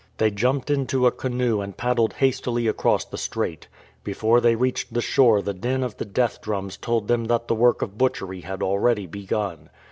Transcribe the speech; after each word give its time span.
They 0.17 0.31
jumped 0.31 0.71
into 0.71 1.05
a 1.05 1.11
canoe 1.11 1.61
and 1.61 1.77
paddled 1.77 2.13
hastily 2.13 2.65
across 2.65 3.05
the 3.05 3.19
strait. 3.19 3.67
Before 4.03 4.41
they 4.41 4.55
reached 4.55 4.91
the 4.95 4.99
shore 4.99 5.43
the 5.43 5.53
din 5.53 5.83
of 5.83 5.97
the 5.97 6.05
death 6.05 6.41
drums 6.41 6.75
told 6.75 7.07
them 7.07 7.25
that 7.25 7.47
the 7.47 7.53
work 7.53 7.83
of 7.83 7.99
butchery 7.99 8.41
had 8.41 8.63
already 8.63 9.05
begun. 9.05 9.69